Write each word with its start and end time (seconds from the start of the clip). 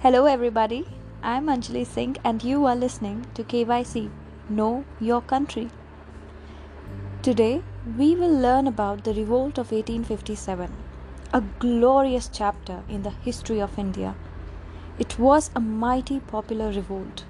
Hello, 0.00 0.26
everybody. 0.26 0.86
I'm 1.22 1.46
Anjali 1.46 1.86
Singh, 1.86 2.16
and 2.22 2.44
you 2.44 2.64
are 2.64 2.76
listening 2.76 3.26
to 3.34 3.42
KYC 3.42 4.10
Know 4.48 4.84
Your 5.00 5.20
Country. 5.20 5.70
Today, 7.22 7.62
we 7.96 8.14
will 8.14 8.36
learn 8.36 8.66
about 8.66 9.04
the 9.04 9.14
Revolt 9.14 9.58
of 9.58 9.72
1857, 9.72 10.72
a 11.32 11.40
glorious 11.58 12.28
chapter 12.32 12.82
in 12.88 13.02
the 13.02 13.10
history 13.10 13.60
of 13.60 13.78
India. 13.78 14.14
It 14.98 15.18
was 15.18 15.50
a 15.54 15.60
mighty 15.60 16.20
popular 16.20 16.70
revolt. 16.72 17.24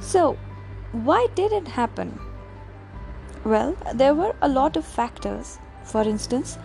So, 0.00 0.36
why 0.92 1.28
did 1.34 1.52
it 1.52 1.68
happen? 1.68 2.18
Well, 3.44 3.76
there 3.94 4.14
were 4.14 4.34
a 4.40 4.48
lot 4.48 4.76
of 4.76 4.84
factors. 4.84 5.58
For 5.82 6.02
instance, 6.02 6.58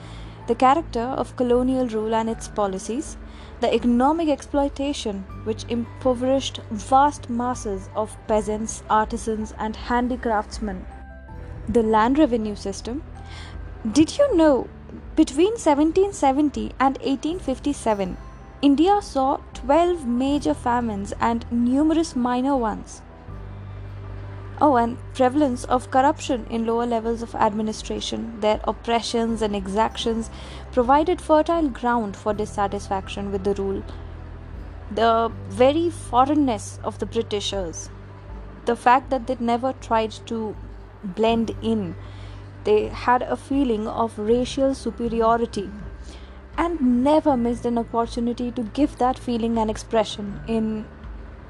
the 0.50 0.56
character 0.56 1.08
of 1.22 1.36
colonial 1.36 1.88
rule 1.90 2.16
and 2.16 2.28
its 2.28 2.48
policies, 2.48 3.18
the 3.60 3.72
economic 3.72 4.30
exploitation 4.30 5.20
which 5.44 5.66
impoverished 5.70 6.60
vast 6.72 7.30
masses 7.30 7.88
of 7.96 8.18
peasants, 8.28 8.82
artisans, 8.90 9.54
and 9.60 9.76
handicraftsmen, 9.76 10.84
the 11.68 11.84
land 11.84 12.18
revenue 12.18 12.56
system. 12.56 13.04
Did 13.92 14.18
you 14.18 14.36
know 14.36 14.68
between 15.16 15.52
1770 15.52 16.72
and 16.80 16.98
1857, 16.98 18.18
India 18.64 19.00
saw 19.04 19.38
12 19.54 20.08
major 20.08 20.56
famines 20.56 21.14
and 21.20 21.46
numerous 21.52 22.16
minor 22.16 22.58
ones? 22.58 23.04
Oh, 24.62 24.76
and 24.76 24.98
prevalence 25.14 25.64
of 25.64 25.90
corruption 25.90 26.46
in 26.50 26.66
lower 26.66 26.86
levels 26.86 27.22
of 27.22 27.34
administration, 27.34 28.42
their 28.42 28.60
oppressions 28.66 29.42
and 29.42 29.56
exactions 29.56 30.30
provided 30.74 31.22
fertile 31.22 31.70
ground 31.70 32.18
for 32.18 32.34
dissatisfaction 32.34 33.32
with 33.32 33.46
the 33.46 33.54
rule. 33.54 33.84
The 34.92 35.32
very 35.48 35.90
foreignness 35.90 36.78
of 36.84 37.00
the 37.00 37.06
Britishers, 37.06 37.90
the 38.66 38.76
fact 38.76 39.10
that 39.12 39.28
they 39.28 39.38
never 39.40 39.72
tried 39.74 40.12
to 40.26 40.56
blend 41.04 41.56
in, 41.62 41.96
they 42.66 42.88
had 42.88 43.22
a 43.22 43.38
feeling 43.38 43.88
of 43.88 44.20
racial 44.20 44.76
superiority 44.76 45.70
and 46.58 47.02
never 47.02 47.38
missed 47.38 47.66
an 47.66 47.78
opportunity 47.78 48.52
to 48.52 48.64
give 48.64 48.98
that 48.98 49.18
feeling 49.18 49.58
an 49.58 49.70
expression 49.70 50.42
in 50.48 50.86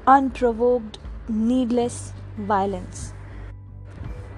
unprovoked, 0.06 0.98
needless 1.28 2.12
violence. 2.36 3.12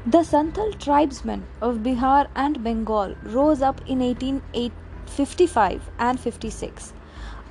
The 0.05 0.25
Santhal 0.25 0.79
tribesmen 0.81 1.45
of 1.61 1.79
Bihar 1.85 2.27
and 2.35 2.65
Bengal 2.65 3.15
rose 3.23 3.62
up 3.62 3.81
in 3.87 4.01
1855 4.01 5.91
and 5.98 6.19
56, 6.19 6.93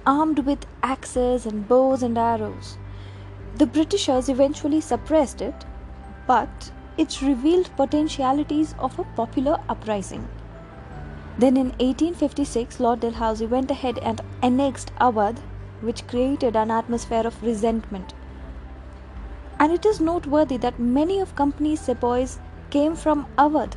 armed 0.06 0.40
with 0.40 0.66
axes 0.84 1.46
and 1.46 1.68
bows 1.68 2.04
and 2.04 2.18
arrows. 2.18 2.78
The 3.56 3.66
Britishers 3.66 4.28
eventually 4.28 4.82
suppressed 4.82 5.42
it, 5.42 5.66
but 6.28 6.72
it 6.98 7.22
revealed 7.22 7.70
potentialities 7.78 8.76
of 8.80 9.00
a 9.00 9.06
popular 9.16 9.58
uprising. 9.70 10.28
Then 11.38 11.56
in 11.56 11.70
1856, 11.80 12.80
Lord 12.82 13.00
Dalhousie 13.00 13.46
went 13.46 13.72
ahead 13.72 13.98
and 14.00 14.20
annexed 14.42 14.92
Awadh, 15.00 15.40
which 15.80 16.06
created 16.08 16.56
an 16.58 16.70
atmosphere 16.70 17.26
of 17.26 17.42
resentment 17.42 18.14
and 19.62 19.72
it 19.72 19.86
is 19.86 20.02
noteworthy 20.02 20.58
that 20.58 20.80
many 20.80 21.20
of 21.24 21.36
company's 21.40 21.82
sepoys 21.88 22.40
came 22.72 22.96
from 22.96 23.28
Awadh. 23.38 23.74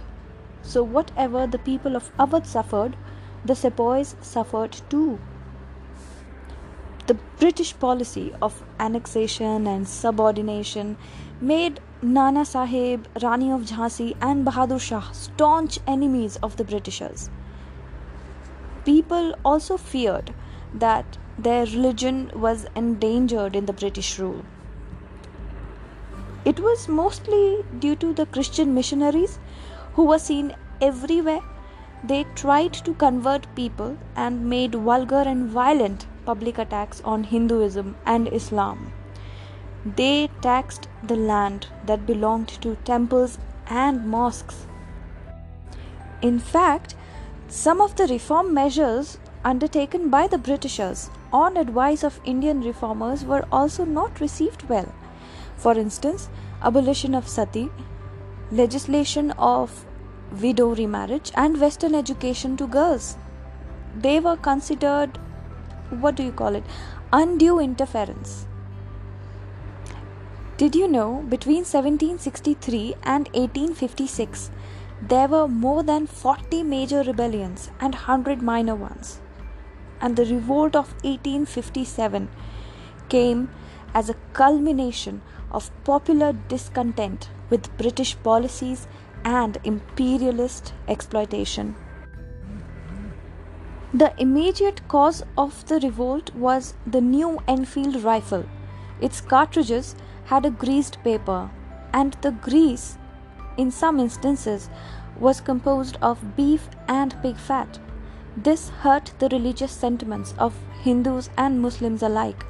So 0.63 0.83
whatever 0.83 1.47
the 1.47 1.59
people 1.59 1.95
of 1.95 2.11
Awadh 2.17 2.47
suffered, 2.47 2.97
the 3.45 3.55
sepoys 3.55 4.17
suffered 4.23 4.81
too. 4.89 5.19
The 7.07 7.19
British 7.39 7.79
policy 7.79 8.33
of 8.41 8.63
annexation 8.81 9.67
and 9.67 9.87
subordination 9.87 10.97
made 11.39 11.81
Nana 12.01 12.47
Sahib, 12.47 13.07
Rani 13.23 13.53
of 13.53 13.67
Jhansi, 13.73 14.17
and 14.23 14.47
Bahadur 14.47 14.81
Shah 14.81 15.11
staunch 15.11 15.79
enemies 15.87 16.39
of 16.43 16.57
the 16.57 16.65
Britishers. 16.65 17.29
People 18.87 19.35
also 19.45 19.77
feared 19.77 20.33
that 20.73 21.19
their 21.39 21.67
religion 21.67 22.31
was 22.35 22.67
endangered 22.75 23.55
in 23.55 23.67
the 23.67 23.79
British 23.85 24.19
rule. 24.19 24.45
It 26.45 26.61
was 26.61 26.89
mostly 26.89 27.65
due 27.79 27.97
to 27.97 28.13
the 28.13 28.27
Christian 28.27 28.75
missionaries 28.75 29.39
who 29.95 30.05
were 30.05 30.19
seen 30.19 30.55
everywhere. 30.81 31.41
They 32.03 32.25
tried 32.35 32.75
to 32.75 32.93
convert 32.95 33.55
people 33.55 33.97
and 34.15 34.49
made 34.49 34.75
vulgar 34.75 35.23
and 35.27 35.49
violent 35.49 36.07
public 36.27 36.59
attacks 36.59 37.01
on 37.03 37.25
Hinduism 37.25 37.97
and 38.05 38.29
Islam. 38.29 38.93
They 39.85 40.29
taxed 40.43 40.89
the 41.03 41.17
land 41.17 41.69
that 41.87 42.07
belonged 42.07 42.49
to 42.63 42.77
temples 42.85 43.39
and 43.69 44.07
mosques. 44.07 44.67
In 46.21 46.39
fact, 46.39 46.95
some 47.49 47.81
of 47.81 47.97
the 47.97 48.07
reform 48.07 48.53
measures 48.53 49.19
undertaken 49.45 50.11
by 50.11 50.27
the 50.27 50.39
Britishers 50.39 51.11
on 51.33 51.57
advice 51.57 52.03
of 52.03 52.21
Indian 52.25 52.61
reformers 52.63 53.25
were 53.25 53.45
also 53.53 53.85
not 53.85 54.21
received 54.21 54.69
well. 54.69 54.93
For 55.57 55.77
instance, 55.79 56.29
abolition 56.63 57.15
of 57.15 57.29
sati, 57.29 57.71
legislation 58.51 59.31
of 59.33 59.85
widow 60.41 60.75
remarriage, 60.75 61.31
and 61.35 61.61
Western 61.61 61.95
education 61.95 62.57
to 62.57 62.67
girls. 62.67 63.17
They 63.97 64.21
were 64.21 64.37
considered, 64.37 65.19
what 65.91 66.17
do 66.17 66.23
you 66.23 66.33
call 66.33 66.55
it, 66.55 66.65
undue 67.13 67.61
interference. 67.61 68.47
Did 70.57 70.77
you 70.77 70.87
know 70.87 71.25
between 71.29 71.65
1763 71.65 72.95
and 73.03 73.29
1856 73.29 74.51
there 75.03 75.27
were 75.27 75.49
more 75.49 75.83
than 75.83 76.07
40 76.07 76.63
major 76.63 77.03
rebellions 77.03 77.71
and 77.81 77.95
100 77.95 78.41
minor 78.41 78.75
ones? 78.75 79.21
And 80.01 80.17
the 80.17 80.25
revolt 80.25 80.77
of 80.77 80.93
1857 81.03 82.29
came 83.09 83.49
as 83.95 84.11
a 84.11 84.17
culmination 84.33 85.23
of 85.53 85.71
popular 85.85 86.33
discontent 86.49 87.31
with 87.51 87.77
British 87.79 88.17
policies 88.23 88.87
and 89.25 89.59
imperialist 89.65 90.75
exploitation. 90.89 91.75
The 93.95 94.13
immediate 94.19 94.87
cause 94.89 95.23
of 95.39 95.65
the 95.67 95.79
revolt 95.79 96.35
was 96.35 96.75
the 96.85 97.01
new 97.01 97.39
Enfield 97.47 98.03
rifle. 98.03 98.45
Its 99.01 99.21
cartridges 99.21 99.95
had 100.25 100.45
a 100.45 100.51
greased 100.51 100.99
paper, 101.05 101.51
and 101.93 102.17
the 102.21 102.33
grease, 102.33 102.99
in 103.57 103.71
some 103.71 104.01
instances, 104.01 104.69
was 105.21 105.41
composed 105.41 105.97
of 106.03 106.37
beef 106.37 106.69
and 106.89 107.15
pig 107.23 107.37
fat. 107.37 107.79
This 108.37 108.71
hurt 108.71 109.13
the 109.21 109.29
religious 109.29 109.71
sentiments 109.71 110.35
of 110.39 110.55
Hindus 110.83 111.31
and 111.39 111.63
Muslims 111.63 112.03
alike. 112.03 112.45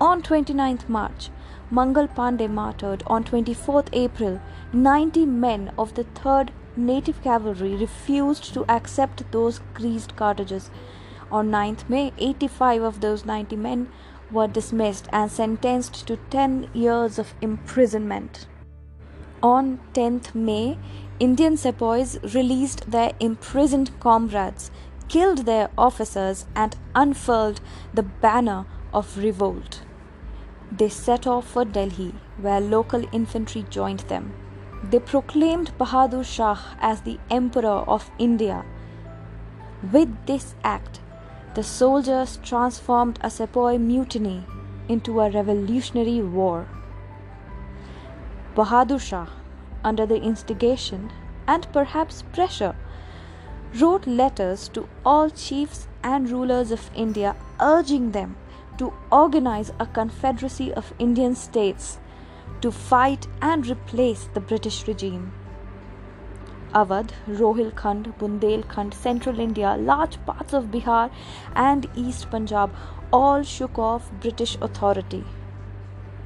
On 0.00 0.22
29th 0.22 0.88
March, 0.88 1.28
Mangal 1.72 2.06
Pandey 2.06 2.48
martyred 2.48 3.02
on 3.08 3.24
24th 3.24 3.88
April. 3.92 4.40
90 4.72 5.26
men 5.26 5.72
of 5.76 5.94
the 5.94 6.04
3rd 6.04 6.50
Native 6.76 7.20
Cavalry 7.20 7.74
refused 7.74 8.54
to 8.54 8.64
accept 8.70 9.24
those 9.32 9.60
greased 9.74 10.14
cartridges. 10.14 10.70
On 11.32 11.50
9th 11.50 11.88
May, 11.88 12.12
85 12.16 12.82
of 12.82 13.00
those 13.00 13.24
90 13.24 13.56
men 13.56 13.88
were 14.30 14.46
dismissed 14.46 15.08
and 15.12 15.32
sentenced 15.32 16.06
to 16.06 16.16
10 16.30 16.70
years 16.72 17.18
of 17.18 17.34
imprisonment. 17.40 18.46
On 19.42 19.80
10th 19.94 20.32
May, 20.32 20.78
Indian 21.18 21.56
sepoys 21.56 22.20
released 22.34 22.88
their 22.88 23.14
imprisoned 23.18 23.90
comrades, 23.98 24.70
killed 25.08 25.38
their 25.38 25.70
officers, 25.76 26.46
and 26.54 26.76
unfurled 26.94 27.60
the 27.92 28.04
banner 28.04 28.64
of 28.92 29.18
revolt. 29.18 29.80
They 30.70 30.88
set 30.88 31.26
off 31.26 31.48
for 31.48 31.64
Delhi, 31.64 32.14
where 32.36 32.60
local 32.60 33.04
infantry 33.12 33.64
joined 33.70 34.00
them. 34.00 34.32
They 34.84 35.00
proclaimed 35.00 35.72
Bahadur 35.78 36.24
Shah 36.24 36.58
as 36.80 37.00
the 37.00 37.18
Emperor 37.30 37.84
of 37.88 38.10
India. 38.18 38.64
With 39.92 40.26
this 40.26 40.54
act, 40.62 41.00
the 41.54 41.62
soldiers 41.62 42.38
transformed 42.42 43.18
a 43.22 43.30
sepoy 43.30 43.78
mutiny 43.78 44.44
into 44.88 45.20
a 45.20 45.30
revolutionary 45.30 46.20
war. 46.20 46.66
Bahadur 48.54 49.00
Shah, 49.00 49.26
under 49.82 50.04
the 50.06 50.20
instigation 50.20 51.10
and 51.46 51.66
perhaps 51.72 52.22
pressure, 52.32 52.76
wrote 53.74 54.06
letters 54.06 54.68
to 54.68 54.88
all 55.04 55.30
chiefs 55.30 55.88
and 56.02 56.30
rulers 56.30 56.70
of 56.70 56.90
India 56.94 57.34
urging 57.60 58.12
them 58.12 58.36
to 58.78 58.92
organize 59.10 59.72
a 59.78 59.86
confederacy 59.86 60.72
of 60.72 60.94
Indian 60.98 61.34
states 61.34 61.98
to 62.60 62.70
fight 62.72 63.26
and 63.40 63.66
replace 63.66 64.28
the 64.34 64.40
British 64.40 64.86
regime. 64.88 65.32
Awadh, 66.74 67.12
Rohilkhand, 67.26 68.18
Bundelkhand, 68.18 68.92
central 68.94 69.40
India, 69.40 69.76
large 69.78 70.24
parts 70.26 70.52
of 70.52 70.66
Bihar, 70.66 71.10
and 71.54 71.88
East 71.94 72.30
Punjab 72.30 72.74
all 73.12 73.42
shook 73.42 73.78
off 73.78 74.10
British 74.20 74.56
authority. 74.60 75.24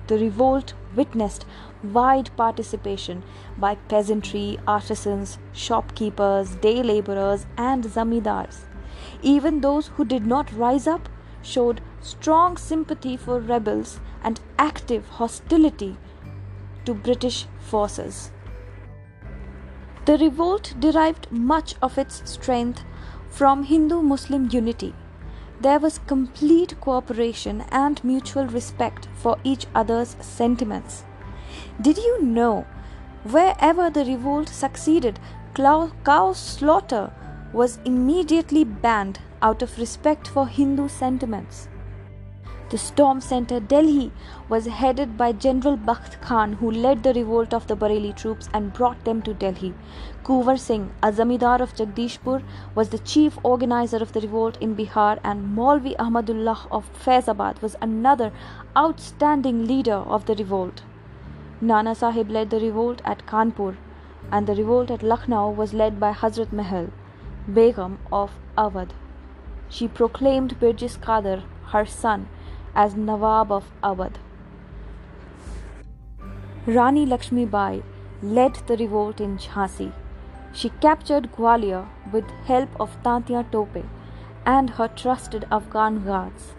The 0.08 0.18
revolt 0.18 0.74
witnessed 0.96 1.46
wide 1.82 2.30
participation 2.36 3.22
by 3.56 3.76
peasantry, 3.76 4.58
artisans, 4.66 5.38
shopkeepers, 5.52 6.56
day 6.56 6.82
laborers, 6.82 7.46
and 7.56 7.84
zamindars. 7.84 8.64
Even 9.22 9.60
those 9.60 9.88
who 9.88 10.04
did 10.04 10.26
not 10.26 10.52
rise 10.52 10.86
up 10.86 11.08
showed 11.42 11.80
strong 12.00 12.56
sympathy 12.56 13.16
for 13.16 13.40
rebels 13.40 14.00
and 14.22 14.40
active 14.58 15.08
hostility 15.08 15.96
to 16.84 16.94
British 16.94 17.46
forces. 17.60 18.30
The 20.04 20.18
revolt 20.18 20.74
derived 20.80 21.30
much 21.30 21.74
of 21.80 21.98
its 21.98 22.28
strength 22.28 22.84
from 23.28 23.64
Hindu 23.64 24.02
Muslim 24.02 24.48
unity. 24.50 24.94
There 25.60 25.78
was 25.78 26.00
complete 26.08 26.80
cooperation 26.80 27.64
and 27.70 28.02
mutual 28.02 28.46
respect 28.46 29.06
for 29.14 29.38
each 29.44 29.66
other's 29.74 30.16
sentiments. 30.20 31.04
Did 31.80 31.98
you 31.98 32.22
know 32.22 32.66
wherever 33.22 33.88
the 33.90 34.04
revolt 34.04 34.48
succeeded, 34.48 35.20
cow 35.54 36.32
slaughter 36.32 37.12
was 37.52 37.78
immediately 37.84 38.64
banned 38.64 39.18
out 39.42 39.60
of 39.62 39.78
respect 39.78 40.26
for 40.26 40.46
Hindu 40.46 40.88
sentiments? 40.88 41.68
The 42.70 42.78
storm 42.78 43.20
center 43.20 43.60
Delhi 43.60 44.10
was 44.48 44.64
headed 44.64 45.18
by 45.18 45.32
General 45.32 45.76
Bakht 45.76 46.18
Khan, 46.22 46.54
who 46.54 46.70
led 46.70 47.02
the 47.02 47.12
revolt 47.12 47.52
of 47.52 47.66
the 47.66 47.76
Bareilly 47.76 48.16
troops 48.16 48.48
and 48.54 48.72
brought 48.72 49.04
them 49.04 49.20
to 49.22 49.34
Delhi. 49.34 49.74
Kuvar 50.24 50.58
Singh, 50.58 50.90
a 51.02 51.12
zamindar 51.12 51.60
of 51.60 51.74
Jagdishpur, 51.74 52.42
was 52.74 52.88
the 52.88 52.98
chief 53.00 53.36
organizer 53.42 53.98
of 53.98 54.14
the 54.14 54.22
revolt 54.22 54.56
in 54.62 54.74
Bihar, 54.74 55.18
and 55.22 55.54
Maulvi 55.54 55.94
Ahmadullah 55.96 56.66
of 56.70 56.88
Faizabad 57.04 57.60
was 57.60 57.76
another 57.82 58.32
outstanding 58.74 59.66
leader 59.66 60.00
of 60.16 60.24
the 60.24 60.34
revolt. 60.36 60.82
Nana 61.60 61.94
Sahib 61.94 62.30
led 62.30 62.48
the 62.48 62.60
revolt 62.60 63.02
at 63.04 63.26
Kanpur, 63.26 63.76
and 64.30 64.46
the 64.46 64.54
revolt 64.54 64.90
at 64.90 65.02
Lucknow 65.02 65.50
was 65.50 65.74
led 65.74 66.00
by 66.00 66.12
Hazrat 66.12 66.50
Mahal, 66.52 66.88
Begum 67.50 67.98
of 68.12 68.30
Awadh. 68.56 68.90
She 69.68 69.88
proclaimed 69.88 70.60
Birjis 70.60 70.96
Qadar, 70.96 71.42
her 71.72 71.84
son, 71.84 72.28
as 72.72 72.94
Nawab 72.94 73.50
of 73.50 73.64
Awadh. 73.82 74.18
Rani 76.66 77.04
Lakshmi 77.04 77.44
Bai 77.44 77.82
led 78.22 78.54
the 78.68 78.76
revolt 78.76 79.20
in 79.20 79.38
Jhansi. 79.38 79.92
She 80.52 80.68
captured 80.80 81.32
Gwalior 81.32 81.88
with 82.12 82.30
help 82.44 82.68
of 82.78 82.96
Tatya 83.02 83.50
Tope 83.50 83.84
and 84.46 84.70
her 84.70 84.86
trusted 84.86 85.44
Afghan 85.50 86.04
guards. 86.04 86.52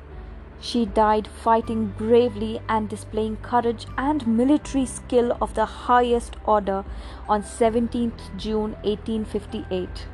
She 0.59 0.85
died 0.85 1.27
fighting 1.27 1.93
bravely 1.97 2.61
and 2.67 2.89
displaying 2.89 3.37
courage 3.37 3.85
and 3.97 4.27
military 4.27 4.85
skill 4.85 5.37
of 5.41 5.53
the 5.53 5.65
highest 5.65 6.35
order 6.45 6.83
on 7.29 7.41
17th 7.41 8.35
June 8.37 8.73
1858. 8.83 10.07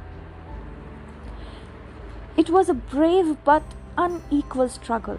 It 2.39 2.49
was 2.49 2.69
a 2.69 2.73
brave 2.73 3.35
but 3.43 3.63
unequal 3.97 4.69
struggle 4.69 5.17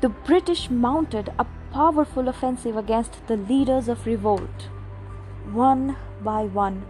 the 0.00 0.08
British 0.08 0.68
mounted 0.68 1.28
a 1.38 1.46
powerful 1.72 2.26
offensive 2.26 2.76
against 2.76 3.24
the 3.28 3.36
leaders 3.36 3.86
of 3.86 4.04
revolt. 4.04 4.64
One 5.52 5.96
by 6.24 6.46
one, 6.46 6.86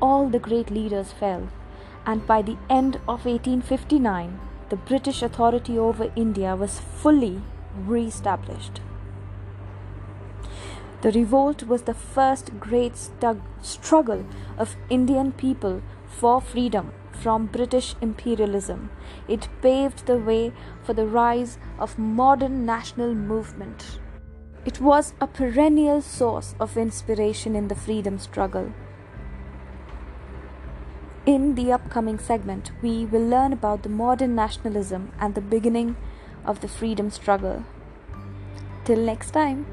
all 0.00 0.30
the 0.30 0.38
great 0.38 0.70
leaders 0.70 1.12
fell, 1.12 1.48
and 2.06 2.26
by 2.26 2.40
the 2.40 2.56
end 2.70 2.96
of 3.08 3.26
1859, 3.26 4.40
the 4.70 4.76
British 4.76 5.20
authority 5.20 5.76
over 5.76 6.10
India 6.16 6.56
was 6.56 6.80
fully 6.80 7.42
re 7.76 8.06
established. 8.06 8.80
The 11.02 11.12
revolt 11.12 11.64
was 11.64 11.82
the 11.82 12.00
first 12.16 12.58
great 12.58 12.96
struggle 13.60 14.24
of 14.56 14.76
Indian 14.88 15.32
people 15.32 15.82
for 16.08 16.40
freedom 16.40 16.92
from 17.14 17.46
British 17.46 17.94
imperialism. 18.00 18.90
It 19.28 19.48
paved 19.62 20.06
the 20.06 20.18
way 20.18 20.52
for 20.82 20.92
the 20.92 21.06
rise 21.06 21.58
of 21.78 21.98
modern 21.98 22.66
national 22.66 23.14
movement. 23.14 23.98
It 24.64 24.80
was 24.80 25.14
a 25.20 25.26
perennial 25.26 26.00
source 26.00 26.54
of 26.58 26.76
inspiration 26.76 27.54
in 27.54 27.68
the 27.68 27.74
freedom 27.74 28.18
struggle. 28.18 28.72
In 31.26 31.54
the 31.54 31.72
upcoming 31.72 32.18
segment, 32.18 32.70
we 32.82 33.06
will 33.06 33.26
learn 33.26 33.52
about 33.52 33.82
the 33.82 33.88
modern 33.88 34.34
nationalism 34.34 35.12
and 35.18 35.34
the 35.34 35.40
beginning 35.40 35.96
of 36.44 36.60
the 36.60 36.68
freedom 36.68 37.10
struggle. 37.10 37.64
Till 38.84 38.98
next 38.98 39.30
time. 39.30 39.66